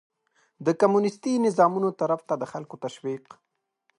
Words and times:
د 0.65 0.67
کمونيستي 0.81 1.33
نظامونو 1.45 1.89
طرف 2.01 2.21
ته 2.27 2.33
د 2.41 2.43
خلکو 2.51 2.75
تشويق 2.85 3.25